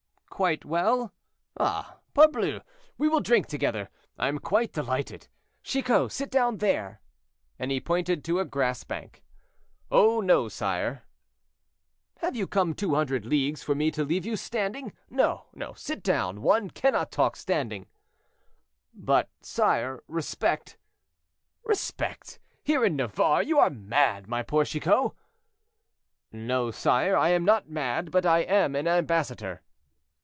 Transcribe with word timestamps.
"Quite 0.31 0.65
well? 0.65 1.13
Ah, 1.55 1.99
parbleu! 2.15 2.61
we 2.97 3.07
will 3.07 3.19
drink 3.19 3.45
together, 3.45 3.89
I 4.17 4.27
am 4.27 4.39
quite 4.39 4.73
delighted. 4.73 5.27
Chicot, 5.61 6.11
sit 6.11 6.31
down 6.31 6.57
there." 6.57 6.99
And 7.59 7.69
he 7.69 7.79
pointed 7.79 8.23
to 8.23 8.39
a 8.39 8.45
grass 8.45 8.83
bank. 8.83 9.21
"Oh 9.91 10.19
no, 10.19 10.47
sire!" 10.47 11.03
"Have 12.21 12.35
you 12.35 12.47
come 12.47 12.73
200 12.73 13.23
leagues 13.23 13.61
for 13.61 13.75
me 13.75 13.91
to 13.91 14.03
leave 14.03 14.25
you 14.25 14.35
standing? 14.35 14.93
No, 15.11 15.45
no; 15.53 15.73
sit 15.73 16.01
down; 16.01 16.41
one 16.41 16.71
cannot 16.71 17.11
talk 17.11 17.35
standing." 17.35 17.85
"But, 18.95 19.29
sire, 19.43 20.03
respect—" 20.07 20.75
"Respect! 21.65 22.39
here 22.63 22.83
in 22.83 22.95
Navarre! 22.95 23.43
You 23.43 23.59
are 23.59 23.69
mad, 23.69 24.27
my 24.27 24.41
poor 24.41 24.65
Chicot." 24.65 25.11
"No, 26.31 26.71
sire, 26.71 27.15
I 27.15 27.29
am 27.29 27.45
not 27.45 27.69
mad, 27.69 28.09
but 28.09 28.25
I 28.25 28.39
am 28.39 28.73
an 28.75 28.87
ambassador." 28.87 29.61